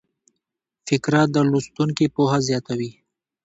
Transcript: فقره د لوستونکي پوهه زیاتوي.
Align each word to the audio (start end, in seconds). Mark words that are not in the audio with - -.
فقره 0.87 1.21
د 1.33 1.35
لوستونکي 1.51 2.05
پوهه 2.15 2.39
زیاتوي. 2.47 2.91